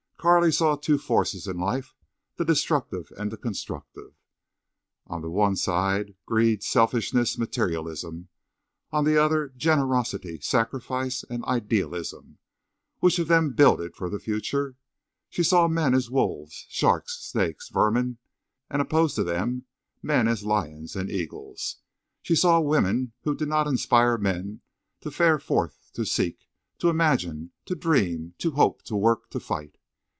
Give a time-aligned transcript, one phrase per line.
[0.21, 4.11] Carley saw two forces in life—the destructive and constructive.
[5.07, 8.27] On the one side greed, selfishness, materialism:
[8.91, 12.37] on the other generosity, sacrifice, and idealism.
[12.99, 14.77] Which of them builded for the future?
[15.27, 18.19] She saw men as wolves, sharks, snakes, vermin,
[18.69, 19.65] and opposed to them
[20.03, 21.77] men as lions and eagles.
[22.21, 24.61] She saw women who did not inspire men
[24.99, 26.47] to fare forth to seek,
[26.77, 29.79] to imagine, to dream, to hope, to work, to fight.